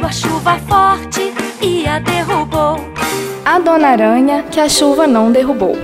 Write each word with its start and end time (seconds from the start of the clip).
veio 0.00 0.06
a 0.06 0.12
chuva 0.12 0.58
forte 0.66 1.32
e 1.60 1.86
a 1.86 1.98
derrubou. 1.98 2.76
A 3.44 3.58
Dona 3.58 3.88
Aranha 3.88 4.44
que 4.50 4.58
a 4.58 4.68
chuva 4.68 5.06
não 5.06 5.30
derrubou. 5.30 5.76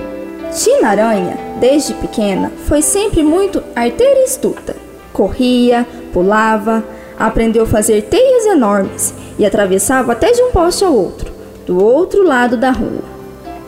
Tina 0.51 0.89
Aranha, 0.89 1.37
desde 1.59 1.93
pequena, 1.93 2.51
foi 2.65 2.81
sempre 2.81 3.21
muito 3.21 3.63
arteira 3.75 4.21
e 4.21 4.23
astuta. 4.23 4.75
Corria, 5.13 5.85
pulava, 6.11 6.83
aprendeu 7.17 7.63
a 7.63 7.67
fazer 7.67 8.03
teias 8.03 8.45
enormes 8.45 9.13
e 9.37 9.45
atravessava 9.45 10.13
até 10.13 10.31
de 10.31 10.41
um 10.41 10.51
poste 10.51 10.83
ao 10.83 10.93
outro, 10.93 11.31
do 11.65 11.83
outro 11.83 12.23
lado 12.23 12.57
da 12.57 12.71
rua. 12.71 13.03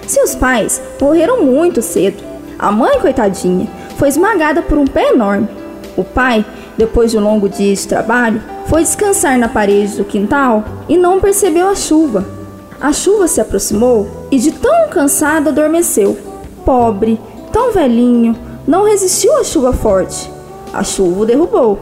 Seus 0.07 0.33
pais 0.33 0.81
morreram 0.99 1.43
muito 1.43 1.81
cedo. 1.81 2.23
A 2.57 2.71
mãe, 2.71 2.99
coitadinha, 2.99 3.67
foi 3.97 4.07
esmagada 4.07 4.61
por 4.61 4.77
um 4.77 4.87
pé 4.87 5.09
enorme. 5.09 5.47
O 5.95 6.03
pai, 6.03 6.45
depois 6.79 7.11
de 7.11 7.17
um 7.17 7.21
longo 7.21 7.49
dia 7.49 7.75
de 7.75 7.85
trabalho, 7.85 8.41
foi 8.67 8.81
descansar 8.81 9.37
na 9.37 9.49
parede 9.49 9.97
do 9.97 10.05
quintal 10.05 10.63
e 10.87 10.97
não 10.97 11.19
percebeu 11.19 11.67
a 11.67 11.75
chuva. 11.75 12.25
A 12.79 12.93
chuva 12.93 13.27
se 13.27 13.41
aproximou 13.41 14.07
e, 14.31 14.39
de 14.39 14.53
tão 14.53 14.87
cansado, 14.87 15.49
adormeceu. 15.49 16.17
Pobre, 16.63 17.19
tão 17.51 17.73
velhinho, 17.73 18.33
não 18.65 18.85
resistiu 18.85 19.35
à 19.37 19.43
chuva 19.43 19.73
forte. 19.73 20.31
A 20.71 20.81
chuva 20.81 21.19
o 21.19 21.25
derrubou. 21.25 21.79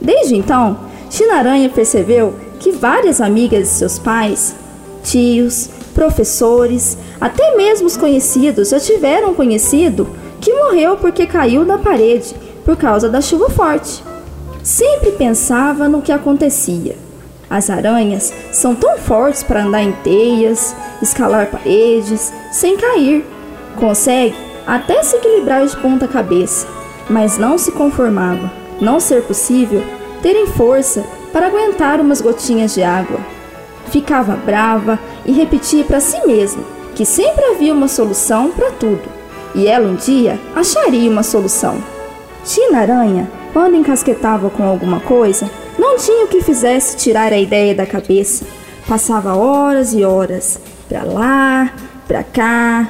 Desde 0.00 0.34
então, 0.34 0.78
Chinaranha 1.10 1.68
percebeu 1.68 2.32
que 2.58 2.72
várias 2.72 3.20
amigas 3.20 3.64
de 3.64 3.74
seus 3.74 3.98
pais, 3.98 4.56
tios, 5.02 5.68
professores, 5.94 6.96
até 7.20 7.54
mesmo 7.56 7.86
os 7.86 7.96
conhecidos 7.98 8.70
já 8.70 8.80
tiveram 8.80 9.34
conhecido 9.34 10.08
que 10.40 10.54
morreu 10.54 10.96
porque 10.96 11.26
caiu 11.26 11.62
da 11.66 11.76
parede 11.76 12.34
por 12.64 12.74
causa 12.74 13.10
da 13.10 13.20
chuva 13.20 13.50
forte. 13.50 14.13
Sempre 14.64 15.12
pensava 15.12 15.90
no 15.90 16.00
que 16.00 16.10
acontecia. 16.10 16.96
As 17.50 17.68
aranhas 17.68 18.32
são 18.50 18.74
tão 18.74 18.96
fortes 18.96 19.42
para 19.42 19.62
andar 19.62 19.82
em 19.82 19.92
teias, 19.92 20.74
escalar 21.02 21.50
paredes, 21.50 22.32
sem 22.50 22.74
cair. 22.74 23.26
Consegue 23.76 24.34
até 24.66 25.02
se 25.02 25.16
equilibrar 25.16 25.66
de 25.66 25.76
ponta 25.76 26.08
cabeça, 26.08 26.66
mas 27.10 27.36
não 27.36 27.58
se 27.58 27.72
conformava, 27.72 28.50
não 28.80 28.98
ser 28.98 29.22
possível 29.24 29.84
terem 30.22 30.46
força 30.46 31.04
para 31.30 31.48
aguentar 31.48 32.00
umas 32.00 32.22
gotinhas 32.22 32.72
de 32.72 32.82
água. 32.82 33.20
Ficava 33.88 34.34
brava 34.34 34.98
e 35.26 35.32
repetia 35.32 35.84
para 35.84 36.00
si 36.00 36.26
mesma 36.26 36.64
que 36.94 37.04
sempre 37.04 37.44
havia 37.44 37.74
uma 37.74 37.88
solução 37.88 38.50
para 38.50 38.70
tudo, 38.70 39.02
e 39.54 39.66
ela 39.66 39.86
um 39.86 39.94
dia 39.94 40.40
acharia 40.56 41.10
uma 41.10 41.22
solução. 41.22 41.76
Tina 42.44 42.78
Aranha, 42.78 43.28
quando 43.54 43.76
encasquetava 43.76 44.50
com 44.50 44.64
alguma 44.64 44.98
coisa, 44.98 45.48
não 45.78 45.96
tinha 45.96 46.24
o 46.24 46.28
que 46.28 46.42
fizesse 46.42 46.96
tirar 46.96 47.32
a 47.32 47.38
ideia 47.38 47.72
da 47.72 47.86
cabeça. 47.86 48.44
Passava 48.88 49.36
horas 49.36 49.94
e 49.94 50.04
horas 50.04 50.60
para 50.88 51.04
lá, 51.04 51.72
para 52.08 52.24
cá, 52.24 52.88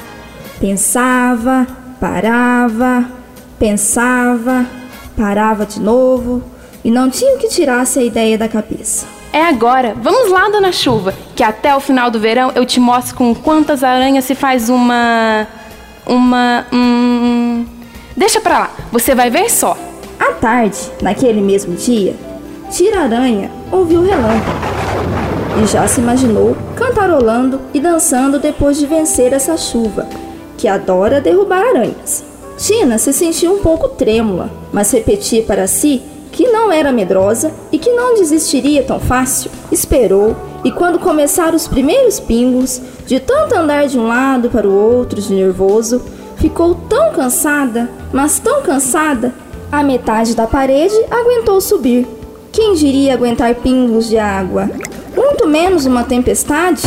pensava, 0.58 1.66
parava, 2.00 3.04
pensava, 3.58 4.64
parava 5.14 5.66
de 5.66 5.78
novo 5.78 6.42
e 6.82 6.90
não 6.90 7.10
tinha 7.10 7.36
o 7.36 7.38
que 7.38 7.48
tirasse 7.48 7.98
a 7.98 8.02
ideia 8.02 8.38
da 8.38 8.48
cabeça. 8.48 9.06
É 9.34 9.42
agora. 9.42 9.94
Vamos 10.00 10.30
lá, 10.30 10.48
dona 10.48 10.72
Chuva, 10.72 11.12
que 11.36 11.42
até 11.42 11.76
o 11.76 11.80
final 11.80 12.10
do 12.10 12.18
verão 12.18 12.52
eu 12.54 12.64
te 12.64 12.80
mostro 12.80 13.16
com 13.16 13.34
quantas 13.34 13.84
aranhas 13.84 14.24
se 14.24 14.34
faz 14.34 14.70
uma. 14.70 15.46
Uma. 16.06 16.66
Hum... 16.72 17.66
Deixa 18.16 18.40
pra 18.40 18.60
lá, 18.60 18.70
você 18.90 19.14
vai 19.14 19.28
ver 19.28 19.50
só. 19.50 19.76
À 20.18 20.32
tarde, 20.32 20.78
naquele 21.02 21.40
mesmo 21.40 21.74
dia, 21.74 22.14
Tira-Aranha 22.70 23.50
ouviu 23.70 24.00
o 24.00 24.04
relâmpago 24.04 24.64
e 25.62 25.66
já 25.66 25.86
se 25.86 26.00
imaginou 26.00 26.56
cantarolando 26.74 27.60
e 27.72 27.80
dançando 27.80 28.38
depois 28.38 28.76
de 28.76 28.86
vencer 28.86 29.32
essa 29.32 29.56
chuva, 29.56 30.06
que 30.56 30.66
adora 30.66 31.20
derrubar 31.20 31.62
aranhas. 31.62 32.24
Tina 32.56 32.98
se 32.98 33.12
sentiu 33.12 33.54
um 33.54 33.58
pouco 33.58 33.88
trêmula, 33.88 34.50
mas 34.72 34.90
repetia 34.90 35.42
para 35.42 35.66
si 35.66 36.02
que 36.32 36.48
não 36.48 36.72
era 36.72 36.90
medrosa 36.90 37.52
e 37.70 37.78
que 37.78 37.90
não 37.90 38.14
desistiria 38.14 38.82
tão 38.82 38.98
fácil. 38.98 39.50
Esperou 39.70 40.34
e, 40.64 40.70
quando 40.70 40.98
começaram 40.98 41.54
os 41.54 41.68
primeiros 41.68 42.18
pingos, 42.18 42.80
de 43.06 43.20
tanto 43.20 43.54
andar 43.54 43.86
de 43.86 43.98
um 43.98 44.08
lado 44.08 44.50
para 44.50 44.68
o 44.68 44.72
outro 44.72 45.20
de 45.20 45.32
nervoso, 45.32 46.02
ficou 46.36 46.74
tão 46.74 47.12
cansada, 47.12 47.88
mas 48.12 48.40
tão 48.40 48.62
cansada, 48.62 49.32
a 49.70 49.82
metade 49.82 50.34
da 50.34 50.46
parede 50.46 50.94
aguentou 51.10 51.60
subir. 51.60 52.06
Quem 52.52 52.74
diria 52.74 53.14
aguentar 53.14 53.54
pingos 53.56 54.08
de 54.08 54.18
água? 54.18 54.70
Muito 55.16 55.46
menos 55.46 55.86
uma 55.86 56.04
tempestade? 56.04 56.82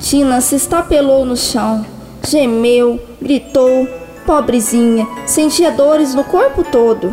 Tina 0.00 0.40
se 0.40 0.56
estapelou 0.56 1.24
no 1.24 1.36
chão, 1.36 1.84
gemeu, 2.26 3.00
gritou, 3.20 3.88
pobrezinha, 4.26 5.06
sentia 5.26 5.70
dores 5.70 6.14
no 6.14 6.24
corpo 6.24 6.62
todo. 6.62 7.12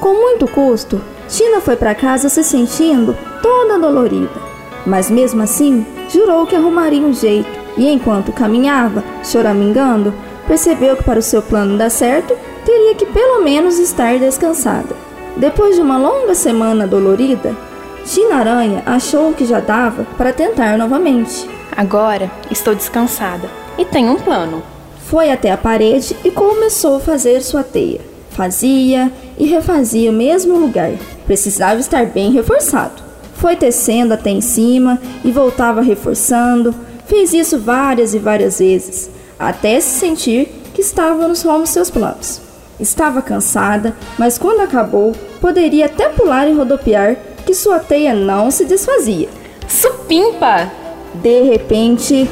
Com 0.00 0.14
muito 0.14 0.46
custo, 0.48 1.00
Tina 1.28 1.60
foi 1.60 1.76
para 1.76 1.94
casa 1.94 2.28
se 2.28 2.44
sentindo 2.44 3.16
toda 3.40 3.78
dolorida. 3.78 4.42
Mas 4.86 5.10
mesmo 5.10 5.42
assim, 5.42 5.86
jurou 6.08 6.46
que 6.46 6.54
arrumaria 6.54 7.00
um 7.00 7.14
jeito, 7.14 7.48
e 7.76 7.88
enquanto 7.88 8.32
caminhava, 8.32 9.02
choramingando, 9.24 10.12
percebeu 10.46 10.96
que 10.96 11.04
para 11.04 11.18
o 11.18 11.22
seu 11.22 11.40
plano 11.40 11.78
dar 11.78 11.90
certo, 11.90 12.36
teria 12.64 12.94
que 12.94 13.06
pelo 13.06 13.42
menos 13.42 13.78
estar 13.78 14.18
descansada. 14.18 14.96
Depois 15.36 15.74
de 15.74 15.82
uma 15.82 15.98
longa 15.98 16.34
semana 16.34 16.86
dolorida, 16.86 17.56
Tina 18.04 18.36
Aranha 18.36 18.82
achou 18.86 19.32
que 19.32 19.46
já 19.46 19.60
dava 19.60 20.06
para 20.16 20.32
tentar 20.32 20.76
novamente. 20.76 21.48
Agora 21.76 22.30
estou 22.50 22.74
descansada 22.74 23.48
e 23.76 23.84
tenho 23.84 24.12
um 24.12 24.20
plano. 24.20 24.62
Foi 25.06 25.30
até 25.30 25.50
a 25.50 25.56
parede 25.56 26.16
e 26.24 26.30
começou 26.30 26.96
a 26.96 27.00
fazer 27.00 27.40
sua 27.42 27.62
teia. 27.62 28.00
Fazia 28.30 29.12
e 29.38 29.46
refazia 29.46 30.10
o 30.10 30.14
mesmo 30.14 30.58
lugar. 30.58 30.92
Precisava 31.26 31.80
estar 31.80 32.06
bem 32.06 32.32
reforçado. 32.32 33.02
Foi 33.34 33.56
tecendo 33.56 34.14
até 34.14 34.30
em 34.30 34.40
cima 34.40 35.00
e 35.24 35.30
voltava 35.30 35.80
reforçando. 35.80 36.74
Fez 37.06 37.32
isso 37.32 37.58
várias 37.58 38.14
e 38.14 38.18
várias 38.18 38.58
vezes, 38.58 39.10
até 39.38 39.78
se 39.80 39.98
sentir 40.00 40.48
que 40.72 40.80
estava 40.80 41.28
nos 41.28 41.42
rumos 41.42 41.70
seus 41.70 41.90
planos. 41.90 42.43
Estava 42.78 43.22
cansada, 43.22 43.94
mas 44.18 44.38
quando 44.38 44.60
acabou, 44.60 45.12
poderia 45.40 45.86
até 45.86 46.08
pular 46.08 46.48
e 46.48 46.52
rodopiar, 46.52 47.16
que 47.46 47.54
sua 47.54 47.78
teia 47.78 48.14
não 48.14 48.50
se 48.50 48.64
desfazia. 48.64 49.28
Supimpa! 49.68 50.70
De 51.14 51.42
repente, 51.42 52.28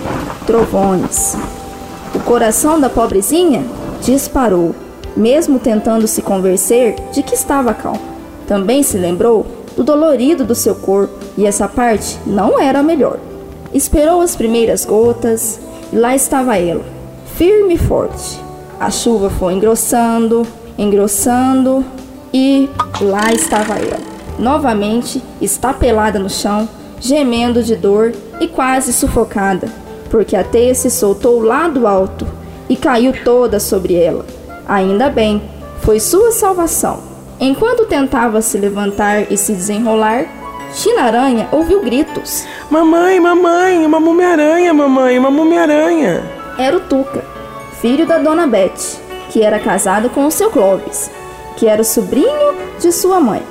trovões. 0.47 1.37
O 2.15 2.21
coração 2.21 2.81
da 2.81 2.91
pobrezinha 2.91 3.65
disparou 4.03 4.75
mesmo 5.17 5.59
tentando 5.59 6.07
se 6.07 6.23
convencer 6.23 6.97
de 7.13 7.23
que 7.23 7.35
estava 7.35 7.75
calmo. 7.75 8.01
Também 8.47 8.83
se 8.83 8.99
lembrou 8.99 9.47
do 9.77 9.85
dolorido 9.85 10.45
do 10.45 10.55
seu 10.55 10.75
corpo 10.75 11.15
e 11.37 11.47
essa 11.47 11.69
parte 11.69 12.19
não 12.27 12.61
era 12.61 12.81
a 12.81 12.83
melhor. 12.83 13.19
Esperou 13.73 14.21
as 14.21 14.37
primeiras 14.37 14.85
gotas 14.85 15.61
e 15.93 15.97
lá 15.97 16.15
estava 16.15 16.59
ela, 16.59 16.85
firme 17.37 17.75
e 17.75 17.79
forte. 17.79 18.39
A 18.83 18.91
chuva 18.91 19.31
foi 19.31 19.53
engrossando, 19.53 20.45
engrossando 20.77 21.85
e 22.35 22.69
lá 23.01 23.33
estava 23.33 23.75
ela, 23.75 24.01
novamente 24.41 25.23
estapelada 25.41 26.19
no 26.19 26.29
chão, 26.29 26.69
gemendo 26.99 27.63
de 27.63 27.77
dor 27.77 28.13
e 28.41 28.49
quase 28.49 28.93
sufocada, 28.93 29.69
porque 30.11 30.35
a 30.35 30.43
teia 30.43 30.75
se 30.75 30.91
soltou 30.91 31.41
lá 31.45 31.69
do 31.69 31.87
alto 31.87 32.27
e 32.69 32.75
caiu 32.75 33.13
toda 33.23 33.61
sobre 33.61 33.95
ela. 33.95 34.27
Ainda 34.67 35.09
bem, 35.09 35.41
foi 35.83 36.01
sua 36.01 36.33
salvação. 36.33 36.99
Enquanto 37.39 37.87
tentava 37.87 38.43
se 38.43 38.59
levantar 38.59 39.31
e 39.31 39.37
se 39.37 39.53
desenrolar, 39.53 40.27
China-aranha 40.75 41.47
ouviu 41.53 41.85
gritos. 41.85 42.45
Mamãe, 42.69 43.21
mamãe, 43.21 43.87
uma 43.87 44.01
múmia-aranha, 44.01 44.75
mamãe, 44.75 45.17
uma 45.21 45.31
múmia-aranha. 45.31 46.21
Era 46.59 46.77
o 46.77 46.81
Tuca, 46.81 47.23
filho 47.83 48.07
da 48.07 48.17
dona 48.17 48.47
Beth, 48.47 49.01
que 49.31 49.43
era 49.43 49.59
casado 49.59 50.09
com 50.09 50.25
o 50.25 50.31
seu 50.31 50.51
Clovis, 50.51 51.11
que 51.57 51.67
era 51.67 51.83
o 51.83 51.85
sobrinho 51.85 52.55
de 52.79 52.93
sua 52.93 53.19
mãe. 53.19 53.43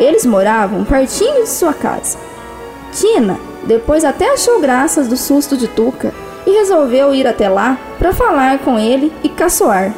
Eles 0.00 0.26
moravam 0.26 0.84
pertinho 0.84 1.44
de 1.44 1.48
sua 1.48 1.72
casa. 1.72 2.18
Tina 2.92 3.38
depois 3.62 4.04
até 4.04 4.32
achou 4.32 4.60
graças 4.60 5.06
do 5.06 5.16
susto 5.16 5.56
de 5.56 5.68
Tuca 5.68 6.12
e 6.44 6.50
resolveu 6.50 7.14
ir 7.14 7.28
até 7.28 7.48
lá 7.48 7.78
para 7.96 8.12
falar 8.12 8.58
com 8.58 8.76
ele 8.76 9.12
e 9.22 9.28
caçoar. 9.28 9.94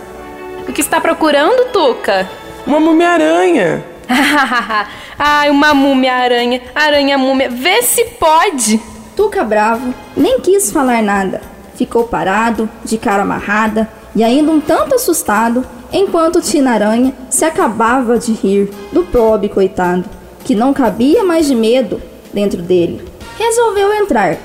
O 0.68 0.72
que 0.72 0.82
está 0.82 1.00
procurando, 1.00 1.72
Tuca? 1.72 2.28
Uma 2.66 2.78
múmia-aranha. 2.78 3.82
Ai, 5.18 5.48
uma 5.48 5.72
múmia-aranha. 5.72 6.60
Aranha-múmia. 6.74 7.48
Vê 7.48 7.82
se 7.82 8.04
pode. 8.04 8.80
Tuca 9.16 9.42
bravo 9.42 9.94
nem 10.14 10.40
quis 10.40 10.70
falar 10.70 11.02
nada. 11.02 11.40
Ficou 11.78 12.08
parado, 12.08 12.68
de 12.84 12.98
cara 12.98 13.22
amarrada 13.22 13.88
e 14.12 14.24
ainda 14.24 14.50
um 14.50 14.60
tanto 14.60 14.96
assustado, 14.96 15.64
enquanto 15.92 16.40
Tina 16.40 16.72
Aranha 16.72 17.14
se 17.30 17.44
acabava 17.44 18.18
de 18.18 18.32
rir 18.32 18.68
do 18.92 19.04
pobre 19.04 19.48
coitado, 19.48 20.04
que 20.44 20.56
não 20.56 20.74
cabia 20.74 21.22
mais 21.22 21.46
de 21.46 21.54
medo 21.54 22.02
dentro 22.34 22.60
dele. 22.60 23.00
resolveu 23.38 23.94
entrar. 23.94 24.38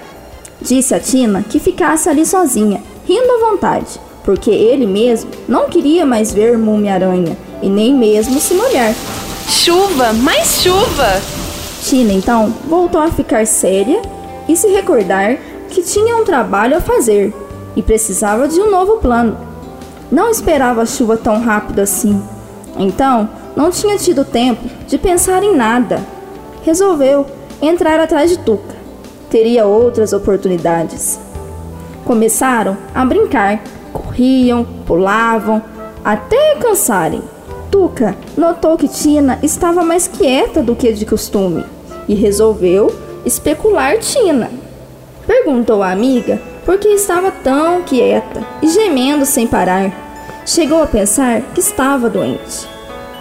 Disse 0.62 0.94
a 0.94 1.00
Tina 1.00 1.44
que 1.50 1.59
ficasse 1.59 2.07
ali 2.07 2.24
sozinha, 2.24 2.83
rindo 3.07 3.31
à 3.31 3.50
vontade, 3.50 4.00
porque 4.24 4.51
ele 4.51 4.86
mesmo 4.86 5.31
não 5.47 5.68
queria 5.68 6.06
mais 6.06 6.31
ver 6.31 6.56
Múmia-Aranha 6.56 7.36
e 7.63 7.68
nem 7.68 7.95
mesmo 7.95 8.39
se 8.39 8.53
molhar. 8.53 8.94
Chuva, 9.50 10.13
mais 10.13 10.62
chuva! 10.62 11.19
Tina 11.81 12.13
então 12.13 12.53
voltou 12.69 13.01
a 13.01 13.09
ficar 13.09 13.47
séria 13.47 14.00
e 14.47 14.56
se 14.56 14.68
recordar 14.68 15.39
que 15.73 15.81
tinha 15.81 16.15
um 16.15 16.23
trabalho 16.23 16.77
a 16.77 16.81
fazer 16.81 17.33
e 17.75 17.81
precisava 17.81 18.47
de 18.47 18.61
um 18.61 18.69
novo 18.69 18.97
plano. 18.97 19.35
Não 20.11 20.29
esperava 20.29 20.83
a 20.83 20.85
chuva 20.85 21.17
tão 21.17 21.41
rápido 21.41 21.79
assim. 21.79 22.21
Então, 22.77 23.27
não 23.55 23.71
tinha 23.71 23.97
tido 23.97 24.23
tempo 24.23 24.61
de 24.87 24.97
pensar 24.97 25.43
em 25.43 25.55
nada. 25.55 25.99
Resolveu 26.61 27.25
entrar 27.61 27.99
atrás 27.99 28.29
de 28.29 28.37
Tuca. 28.37 28.75
Teria 29.29 29.65
outras 29.65 30.13
oportunidades. 30.13 31.19
Começaram 32.05 32.77
a 32.93 33.03
brincar, 33.03 33.63
corriam, 33.91 34.63
pulavam, 34.85 35.61
até 36.05 36.55
cansarem. 36.55 37.23
Tuca 37.71 38.15
notou 38.37 38.77
que 38.77 38.87
Tina 38.87 39.39
estava 39.41 39.83
mais 39.83 40.07
quieta 40.07 40.61
do 40.61 40.75
que 40.75 40.93
de 40.93 41.05
costume 41.05 41.65
e 42.07 42.13
resolveu 42.13 42.93
especular 43.25 43.97
Tina. 43.97 44.62
Perguntou 45.25 45.81
à 45.81 45.91
amiga 45.91 46.41
por 46.65 46.77
que 46.77 46.89
estava 46.89 47.31
tão 47.31 47.81
quieta 47.83 48.45
e 48.61 48.67
gemendo 48.67 49.25
sem 49.25 49.47
parar. 49.47 49.91
Chegou 50.45 50.83
a 50.83 50.87
pensar 50.87 51.41
que 51.53 51.61
estava 51.61 52.09
doente. 52.09 52.67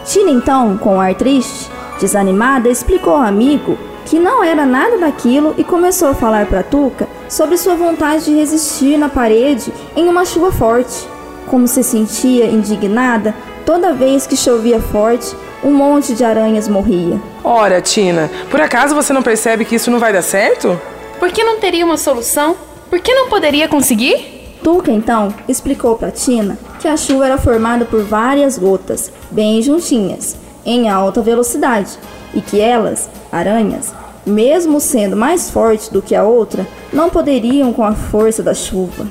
Tina, 0.04 0.30
então, 0.30 0.76
com 0.76 1.00
ar 1.00 1.14
triste, 1.14 1.70
desanimada, 2.00 2.68
explicou 2.68 3.14
ao 3.14 3.22
amigo 3.22 3.78
que 4.04 4.18
não 4.18 4.42
era 4.42 4.66
nada 4.66 4.98
daquilo 4.98 5.54
e 5.56 5.62
começou 5.62 6.08
a 6.08 6.14
falar 6.14 6.46
para 6.46 6.64
Tuca 6.64 7.06
sobre 7.28 7.56
sua 7.56 7.76
vontade 7.76 8.24
de 8.24 8.34
resistir 8.34 8.98
na 8.98 9.08
parede 9.08 9.72
em 9.94 10.08
uma 10.08 10.24
chuva 10.24 10.50
forte. 10.50 11.06
Como 11.46 11.68
se 11.68 11.84
sentia 11.84 12.46
indignada 12.46 13.34
toda 13.64 13.92
vez 13.92 14.26
que 14.26 14.36
chovia 14.36 14.80
forte, 14.80 15.36
um 15.62 15.72
monte 15.72 16.14
de 16.14 16.24
aranhas 16.24 16.66
morria. 16.66 17.20
Ora, 17.44 17.80
Tina, 17.80 18.28
por 18.50 18.60
acaso 18.60 18.94
você 18.94 19.12
não 19.12 19.22
percebe 19.22 19.64
que 19.64 19.76
isso 19.76 19.90
não 19.90 20.00
vai 20.00 20.12
dar 20.12 20.22
certo? 20.22 20.80
Por 21.22 21.30
que 21.30 21.44
não 21.44 21.60
teria 21.60 21.86
uma 21.86 21.96
solução? 21.96 22.56
Por 22.90 22.98
que 22.98 23.14
não 23.14 23.28
poderia 23.28 23.68
conseguir? 23.68 24.56
Tuca 24.60 24.90
então 24.90 25.32
explicou 25.46 25.96
para 25.96 26.10
Tina 26.10 26.58
que 26.80 26.88
a 26.88 26.96
chuva 26.96 27.26
era 27.26 27.38
formada 27.38 27.84
por 27.84 28.02
várias 28.02 28.58
gotas, 28.58 29.12
bem 29.30 29.62
juntinhas, 29.62 30.34
em 30.66 30.90
alta 30.90 31.22
velocidade, 31.22 31.96
e 32.34 32.40
que 32.40 32.60
elas, 32.60 33.08
aranhas, 33.30 33.94
mesmo 34.26 34.80
sendo 34.80 35.16
mais 35.16 35.48
fortes 35.48 35.88
do 35.88 36.02
que 36.02 36.16
a 36.16 36.24
outra, 36.24 36.66
não 36.92 37.08
poderiam 37.08 37.72
com 37.72 37.84
a 37.84 37.94
força 37.94 38.42
da 38.42 38.52
chuva. 38.52 39.06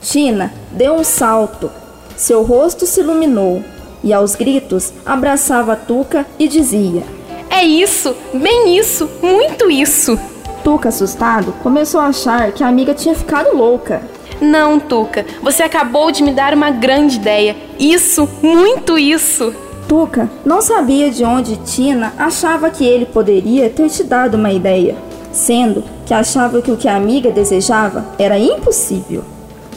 Tina 0.00 0.54
deu 0.72 0.94
um 0.94 1.04
salto, 1.04 1.70
seu 2.16 2.42
rosto 2.42 2.86
se 2.86 3.00
iluminou 3.00 3.62
e 4.02 4.10
aos 4.10 4.34
gritos 4.34 4.90
abraçava 5.04 5.76
Tuca 5.76 6.24
e 6.38 6.48
dizia: 6.48 7.02
É 7.50 7.62
isso, 7.62 8.16
bem 8.32 8.74
isso, 8.78 9.06
muito 9.20 9.70
isso. 9.70 10.18
Tuca, 10.62 10.90
assustado, 10.90 11.52
começou 11.62 12.00
a 12.00 12.06
achar 12.06 12.52
que 12.52 12.62
a 12.62 12.68
amiga 12.68 12.94
tinha 12.94 13.14
ficado 13.14 13.56
louca. 13.56 14.02
Não, 14.40 14.78
Tuca, 14.78 15.24
você 15.42 15.62
acabou 15.62 16.10
de 16.10 16.22
me 16.22 16.32
dar 16.32 16.54
uma 16.54 16.70
grande 16.70 17.16
ideia. 17.16 17.56
Isso, 17.78 18.28
muito 18.42 18.98
isso. 18.98 19.54
Tuca 19.88 20.30
não 20.44 20.62
sabia 20.62 21.10
de 21.10 21.24
onde 21.24 21.56
Tina 21.56 22.12
achava 22.16 22.70
que 22.70 22.84
ele 22.84 23.04
poderia 23.06 23.68
ter 23.68 23.88
te 23.88 24.04
dado 24.04 24.36
uma 24.36 24.52
ideia, 24.52 24.96
sendo 25.32 25.82
que 26.06 26.14
achava 26.14 26.62
que 26.62 26.70
o 26.70 26.76
que 26.76 26.88
a 26.88 26.94
amiga 26.94 27.30
desejava 27.30 28.06
era 28.18 28.38
impossível. 28.38 29.24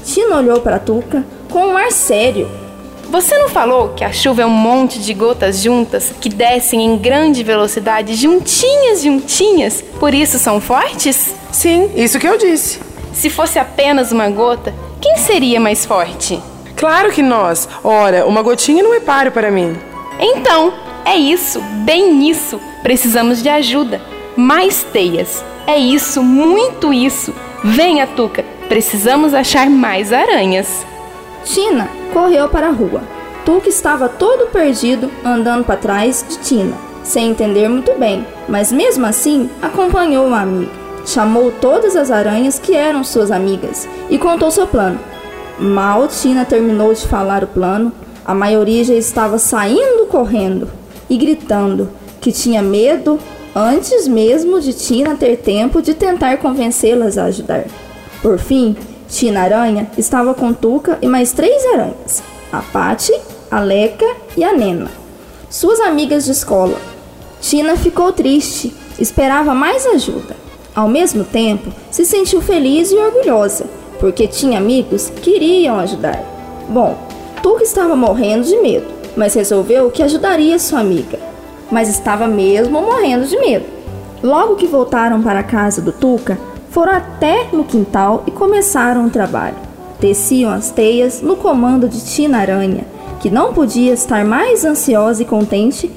Tina 0.03 0.37
olhou 0.37 0.61
para 0.61 0.79
Tuca 0.79 1.25
com 1.49 1.67
um 1.67 1.77
ar 1.77 1.91
sério. 1.91 2.47
Você 3.09 3.37
não 3.37 3.49
falou 3.49 3.89
que 3.89 4.03
a 4.03 4.11
chuva 4.11 4.41
é 4.41 4.45
um 4.45 4.49
monte 4.49 4.99
de 4.99 5.13
gotas 5.13 5.61
juntas 5.61 6.13
que 6.19 6.29
descem 6.29 6.83
em 6.83 6.97
grande 6.97 7.43
velocidade, 7.43 8.15
juntinhas, 8.15 9.03
juntinhas, 9.03 9.83
por 9.99 10.13
isso 10.13 10.39
são 10.39 10.59
fortes? 10.59 11.35
Sim, 11.51 11.91
isso 11.95 12.19
que 12.19 12.27
eu 12.27 12.37
disse. 12.37 12.79
Se 13.13 13.29
fosse 13.29 13.59
apenas 13.59 14.11
uma 14.11 14.29
gota, 14.29 14.73
quem 14.99 15.17
seria 15.17 15.59
mais 15.59 15.85
forte? 15.85 16.41
Claro 16.75 17.11
que 17.11 17.21
nós. 17.21 17.69
Ora, 17.83 18.25
uma 18.25 18.41
gotinha 18.41 18.81
não 18.81 18.93
é 18.93 18.99
páreo 18.99 19.31
para 19.31 19.51
mim. 19.51 19.77
Então, 20.19 20.73
é 21.05 21.15
isso, 21.15 21.61
bem 21.85 22.29
isso. 22.29 22.59
Precisamos 22.81 23.43
de 23.43 23.49
ajuda. 23.49 24.01
Mais 24.35 24.83
teias. 24.83 25.43
É 25.67 25.77
isso, 25.77 26.23
muito 26.23 26.91
isso. 26.91 27.33
Venha, 27.63 28.07
Tuca. 28.07 28.43
Precisamos 28.67 29.33
achar 29.33 29.69
mais 29.69 30.11
aranhas. 30.11 30.85
Tina 31.45 31.89
correu 32.13 32.47
para 32.47 32.67
a 32.67 32.71
rua. 32.71 33.01
Tuca 33.45 33.67
estava 33.67 34.07
todo 34.07 34.49
perdido, 34.51 35.11
andando 35.23 35.65
para 35.65 35.75
trás 35.75 36.25
de 36.27 36.37
Tina, 36.37 36.75
sem 37.03 37.29
entender 37.31 37.67
muito 37.67 37.93
bem, 37.99 38.25
mas 38.47 38.71
mesmo 38.71 39.05
assim 39.05 39.49
acompanhou 39.61 40.33
a 40.33 40.41
amiga. 40.41 40.71
Chamou 41.05 41.51
todas 41.51 41.97
as 41.97 42.09
aranhas 42.09 42.57
que 42.57 42.73
eram 42.73 43.03
suas 43.03 43.29
amigas 43.29 43.87
e 44.09 44.17
contou 44.17 44.49
seu 44.49 44.65
plano. 44.65 44.97
Mal 45.59 46.07
Tina 46.07 46.45
terminou 46.45 46.93
de 46.93 47.05
falar 47.05 47.43
o 47.43 47.47
plano, 47.47 47.91
a 48.25 48.33
maioria 48.33 48.83
já 48.85 48.93
estava 48.93 49.37
saindo 49.37 50.05
correndo 50.05 50.69
e 51.09 51.17
gritando 51.17 51.89
que 52.21 52.31
tinha 52.31 52.61
medo 52.61 53.19
antes 53.53 54.07
mesmo 54.07 54.61
de 54.61 54.71
Tina 54.71 55.15
ter 55.15 55.37
tempo 55.37 55.81
de 55.81 55.93
tentar 55.93 56.37
convencê-las 56.37 57.17
a 57.17 57.25
ajudar. 57.25 57.65
Por 58.21 58.39
fim, 58.39 58.77
Tina 59.13 59.41
Aranha 59.41 59.91
estava 59.95 60.33
com 60.33 60.51
Tuca 60.51 60.97
e 60.99 61.07
mais 61.07 61.31
três 61.31 61.63
aranhas: 61.67 62.23
a 62.51 62.63
Pati, 62.63 63.13
a 63.51 63.59
Leca 63.59 64.07
e 64.35 64.43
a 64.43 64.51
Nena, 64.51 64.89
suas 65.51 65.79
amigas 65.79 66.25
de 66.25 66.31
escola. 66.31 66.81
Tina 67.39 67.77
ficou 67.77 68.11
triste, 68.11 68.75
esperava 68.97 69.53
mais 69.53 69.85
ajuda. 69.85 70.35
Ao 70.73 70.87
mesmo 70.87 71.23
tempo, 71.23 71.71
se 71.91 72.03
sentiu 72.07 72.41
feliz 72.41 72.91
e 72.91 72.95
orgulhosa, 72.95 73.65
porque 73.99 74.25
tinha 74.25 74.57
amigos 74.57 75.11
que 75.21 75.35
iriam 75.35 75.77
ajudar. 75.77 76.19
Bom, 76.67 76.97
Tuca 77.43 77.61
estava 77.61 77.95
morrendo 77.95 78.47
de 78.47 78.57
medo, 78.61 78.87
mas 79.15 79.35
resolveu 79.35 79.91
que 79.91 80.01
ajudaria 80.01 80.57
sua 80.57 80.79
amiga. 80.79 81.19
Mas 81.71 81.87
estava 81.87 82.25
mesmo 82.25 82.81
morrendo 82.81 83.27
de 83.27 83.37
medo. 83.37 83.65
Logo 84.23 84.55
que 84.55 84.65
voltaram 84.65 85.21
para 85.21 85.41
a 85.41 85.43
casa 85.43 85.81
do 85.81 85.91
Tuca, 85.91 86.35
foram 86.73 86.93
até 86.93 87.47
no 87.53 87.63
quintal 87.63 88.23
e 88.25 88.31
começaram 88.31 89.05
o 89.05 89.09
trabalho. 89.09 89.55
Teciam 89.99 90.51
as 90.51 90.71
teias 90.71 91.21
no 91.21 91.37
comando 91.37 91.87
de 91.87 92.03
Tina 92.03 92.39
Aranha, 92.39 92.85
que 93.21 93.29
não 93.29 93.53
podia 93.53 93.93
estar 93.93 94.25
mais 94.25 94.65
ansiosa 94.65 95.21
e 95.21 95.25
contente. 95.25 95.89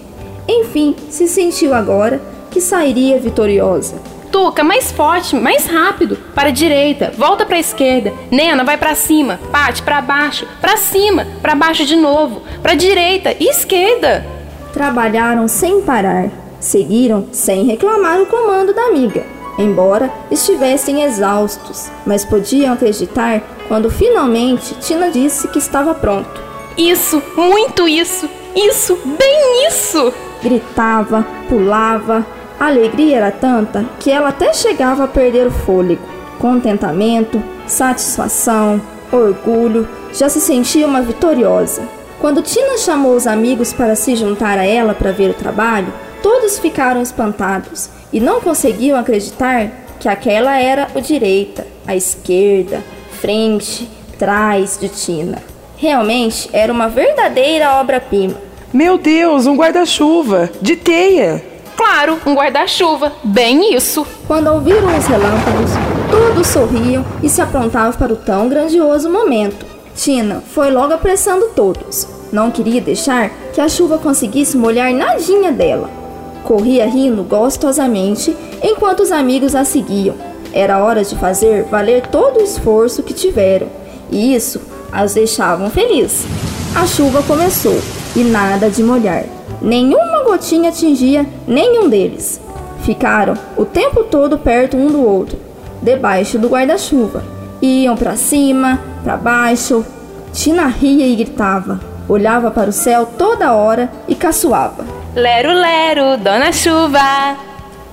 Enfim, 0.47 0.95
se 1.09 1.27
sentiu 1.27 1.75
agora 1.75 2.21
que 2.51 2.61
sairia 2.61 3.19
vitoriosa. 3.19 3.97
Tuca, 4.31 4.63
mais 4.63 4.93
forte, 4.93 5.35
mais 5.35 5.67
rápido. 5.67 6.19
Para 6.35 6.51
a 6.51 6.53
direita, 6.53 7.11
volta 7.17 7.47
para 7.47 7.57
a 7.57 7.61
esquerda. 7.61 8.13
Nena, 8.31 8.63
vai 8.63 8.77
para 8.77 8.95
cima. 8.95 9.41
Pate, 9.51 9.83
para 9.83 10.03
baixo. 10.03 10.47
Para 10.61 10.77
cima, 10.77 11.27
para 11.41 11.55
baixo 11.55 11.87
de 11.87 11.97
novo. 11.97 12.43
Para 12.63 12.75
direita 12.75 13.35
e 13.41 13.49
esquerda. 13.49 14.27
Trabalharam 14.75 15.49
sem 15.49 15.81
parar. 15.81 16.29
Seguiram 16.61 17.29
sem 17.33 17.65
reclamar 17.65 18.21
o 18.21 18.27
comando 18.27 18.75
da 18.75 18.83
amiga, 18.89 19.25
embora 19.59 20.11
estivessem 20.31 21.03
exaustos, 21.03 21.91
mas 22.05 22.25
podiam 22.25 22.75
acreditar 22.75 23.43
quando 23.69 23.91
finalmente 23.91 24.75
Tina 24.77 25.11
disse 25.11 25.49
que 25.49 25.59
estava 25.59 25.95
pronto. 25.95 26.41
Isso, 26.77 27.23
muito 27.37 27.89
isso. 27.89 28.29
Isso, 28.55 28.99
bem 29.05 29.67
isso. 29.69 30.13
Gritava, 30.43 31.27
pulava, 31.49 32.25
a 32.59 32.67
alegria 32.67 33.19
era 33.19 33.31
tanta 33.31 33.85
que 33.99 34.11
ela 34.11 34.29
até 34.29 34.53
chegava 34.53 35.05
a 35.05 35.09
perder 35.09 35.47
o 35.47 35.51
fôlego. 35.51 36.03
Contentamento, 36.39 37.43
satisfação, 37.67 38.81
orgulho, 39.13 39.89
já 40.13 40.29
se 40.29 40.41
sentia 40.41 40.87
uma 40.87 41.03
vitoriosa. 41.03 41.83
Quando 42.19 42.43
Tina 42.43 42.79
chamou 42.79 43.15
os 43.15 43.27
amigos 43.27 43.73
para 43.73 43.95
se 43.95 44.17
juntar 44.17 44.59
a 44.59 44.65
ela 44.65 44.95
para 44.95 45.13
ver 45.13 45.31
o 45.31 45.35
trabalho, 45.35 45.93
todos 46.23 46.59
ficaram 46.59 47.03
espantados 47.03 47.91
e 48.17 48.21
não 48.21 48.41
conseguiam 48.41 48.99
acreditar 48.99 49.71
que 50.01 50.09
aquela 50.09 50.59
era 50.59 50.89
a 50.95 51.01
direita, 51.01 51.67
a 51.87 51.95
esquerda, 51.95 52.83
frente, 53.21 53.87
trás 54.19 54.79
de 54.81 54.89
Tina. 54.89 55.43
Realmente 55.77 56.49
era 56.51 56.73
uma 56.73 56.89
verdadeira 56.89 57.75
obra-prima. 57.79 58.37
Meu 58.73 58.97
Deus, 58.97 59.45
um 59.45 59.55
guarda-chuva 59.55 60.49
de 60.63 60.77
teia. 60.77 61.45
Claro, 61.77 62.19
um 62.25 62.35
guarda-chuva. 62.35 63.13
Bem 63.23 63.75
isso. 63.75 64.07
Quando 64.27 64.47
ouviram 64.47 64.97
os 64.97 65.07
relâmpagos, 65.07 65.73
todos 66.11 66.47
sorriam 66.47 67.05
e 67.23 67.29
se 67.29 67.43
aprontavam 67.43 67.93
para 67.99 68.15
o 68.15 68.17
tão 68.17 68.49
grandioso 68.49 69.11
momento. 69.11 69.67
Tina 69.95 70.43
foi 70.55 70.71
logo 70.71 70.95
apressando 70.95 71.51
todos. 71.55 72.09
Não 72.33 72.51
queria 72.51 72.81
deixar 72.81 73.29
que 73.53 73.61
a 73.61 73.69
chuva 73.69 73.99
conseguisse 73.99 74.57
molhar 74.57 74.91
nadinha 74.95 75.53
dela. 75.53 76.06
Corria 76.47 76.87
rindo 76.87 77.25
gostosamente 77.25 78.37
enquanto 78.63 79.01
os 79.01 79.11
amigos 79.11 79.57
a 79.57 79.65
seguiam. 79.65 80.15
Era 80.53 80.79
hora 80.79 81.03
de 81.03 81.17
fazer 81.17 81.65
valer 81.65 82.07
todo 82.07 82.39
o 82.39 82.43
esforço 82.43 83.03
que 83.03 83.13
tiveram, 83.13 83.67
e 84.13 84.33
isso 84.33 84.61
as 84.93 85.15
deixavam 85.15 85.69
felizes. 85.69 86.25
A 86.73 86.87
chuva 86.87 87.21
começou 87.25 87.77
e 88.15 88.23
nada 88.23 88.71
de 88.71 88.81
molhar. 88.81 89.25
Nenhuma 89.61 90.23
gotinha 90.23 90.69
atingia 90.69 91.27
nenhum 91.49 91.89
deles. 91.89 92.41
Ficaram 92.85 93.35
o 93.57 93.65
tempo 93.65 94.05
todo 94.05 94.39
perto 94.39 94.77
um 94.77 94.87
do 94.87 95.05
outro, 95.05 95.37
debaixo 95.83 96.39
do 96.39 96.49
guarda-chuva. 96.49 97.25
Iam 97.61 97.97
para 97.97 98.15
cima, 98.15 98.79
para 99.03 99.17
baixo. 99.17 99.85
Tina 100.33 100.69
ria 100.69 101.09
e 101.09 101.17
gritava, 101.17 101.81
olhava 102.09 102.53
para 102.53 102.71
o 102.71 102.73
céu 102.73 103.05
toda 103.19 103.53
hora 103.53 103.91
e 104.07 104.15
caçoava. 104.15 105.06
Lero, 105.17 105.51
lero, 105.55 106.19
dona 106.19 106.53
chuva. 106.53 107.39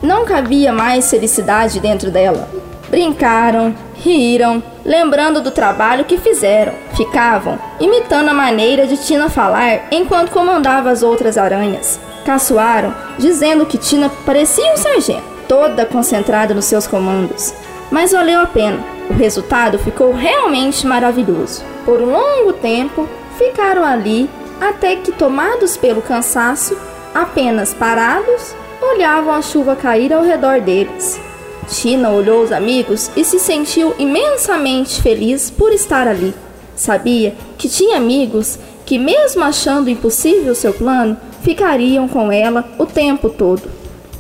Não 0.02 0.26
cabia 0.26 0.74
mais 0.74 1.10
felicidade 1.10 1.80
dentro 1.80 2.12
dela. 2.12 2.50
Brincaram, 2.90 3.74
riram, 3.96 4.62
lembrando 4.84 5.40
do 5.40 5.50
trabalho 5.50 6.04
que 6.04 6.18
fizeram. 6.18 6.74
Ficavam 6.98 7.58
imitando 7.80 8.28
a 8.28 8.34
maneira 8.34 8.86
de 8.86 8.98
Tina 8.98 9.30
falar 9.30 9.88
enquanto 9.90 10.32
comandava 10.32 10.92
as 10.92 11.02
outras 11.02 11.38
aranhas. 11.38 11.98
Caçoaram, 12.26 12.94
dizendo 13.18 13.66
que 13.66 13.78
Tina 13.78 14.12
parecia 14.26 14.74
um 14.74 14.78
sargento, 14.78 15.24
toda 15.48 15.86
concentrada 15.86 16.54
nos 16.54 16.66
seus 16.66 16.86
comandos. 16.86 17.54
Mas 17.90 18.12
valeu 18.12 18.42
a 18.42 18.48
pena. 18.48 18.84
O 19.10 19.14
resultado 19.14 19.80
ficou 19.80 20.14
realmente 20.14 20.86
maravilhoso. 20.86 21.64
Por 21.86 22.02
um 22.02 22.12
longo 22.12 22.52
tempo, 22.52 23.08
ficaram 23.38 23.86
ali 23.86 24.30
até 24.60 24.98
que, 24.98 25.14
tomados 25.14 25.78
pelo 25.78 26.02
cansaço, 26.02 26.78
apenas 27.14 27.74
parados, 27.74 28.56
olhavam 28.82 29.34
a 29.34 29.42
chuva 29.42 29.76
cair 29.76 30.12
ao 30.14 30.24
redor 30.24 30.62
deles. 30.62 31.20
Tina 31.68 32.10
olhou 32.10 32.44
os 32.44 32.52
amigos 32.52 33.10
e 33.16 33.24
se 33.24 33.40
sentiu 33.40 33.94
imensamente 33.98 35.02
feliz 35.02 35.50
por 35.50 35.72
estar 35.72 36.08
ali. 36.08 36.34
Sabia 36.76 37.36
que 37.58 37.70
tinha 37.70 37.98
amigos 37.98 38.60
que, 38.86 38.98
mesmo 38.98 39.44
achando 39.44 39.90
impossível 39.90 40.54
seu 40.54 40.74
plano, 40.74 41.18
ficariam 41.42 42.08
com 42.08 42.32
ela 42.32 42.66
o 42.78 42.86
tempo 42.86 43.30
todo. 43.30 43.64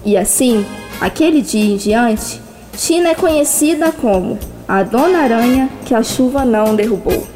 E 0.05 0.15
assim, 0.15 0.65
aquele 1.01 1.41
dia 1.41 1.73
em 1.73 1.77
diante, 1.77 2.41
Tina 2.77 3.09
é 3.09 3.15
conhecida 3.15 3.91
como 3.91 4.39
a 4.67 4.83
Dona 4.83 5.19
Aranha 5.19 5.69
que 5.85 5.93
a 5.93 6.03
chuva 6.03 6.45
não 6.45 6.75
derrubou. 6.75 7.27